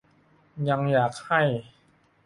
[0.69, 1.41] ยังอยากให้